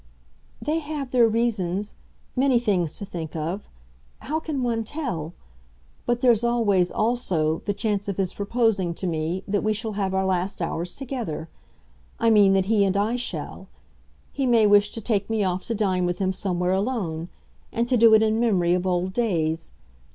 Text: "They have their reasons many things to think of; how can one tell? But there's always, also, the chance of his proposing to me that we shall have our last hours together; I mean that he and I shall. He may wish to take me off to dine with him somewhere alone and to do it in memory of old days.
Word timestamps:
"They 0.59 0.79
have 0.79 1.11
their 1.11 1.27
reasons 1.27 1.93
many 2.35 2.57
things 2.57 2.97
to 2.97 3.05
think 3.05 3.35
of; 3.35 3.69
how 4.21 4.39
can 4.39 4.63
one 4.63 4.83
tell? 4.83 5.35
But 6.07 6.21
there's 6.21 6.43
always, 6.43 6.89
also, 6.89 7.59
the 7.65 7.73
chance 7.75 8.07
of 8.07 8.17
his 8.17 8.33
proposing 8.33 8.95
to 8.95 9.05
me 9.05 9.43
that 9.47 9.63
we 9.63 9.73
shall 9.73 9.91
have 9.91 10.15
our 10.15 10.25
last 10.25 10.59
hours 10.59 10.95
together; 10.95 11.49
I 12.19 12.31
mean 12.31 12.53
that 12.53 12.65
he 12.65 12.83
and 12.83 12.97
I 12.97 13.15
shall. 13.15 13.67
He 14.31 14.47
may 14.47 14.65
wish 14.65 14.89
to 14.93 15.01
take 15.01 15.29
me 15.29 15.43
off 15.43 15.65
to 15.65 15.75
dine 15.75 16.07
with 16.07 16.17
him 16.17 16.33
somewhere 16.33 16.71
alone 16.73 17.29
and 17.71 17.87
to 17.87 17.95
do 17.95 18.15
it 18.15 18.23
in 18.23 18.39
memory 18.39 18.73
of 18.73 18.87
old 18.87 19.13
days. 19.13 19.69